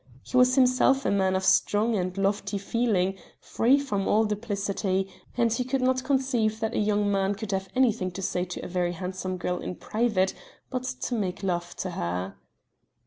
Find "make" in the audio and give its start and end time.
11.13-11.43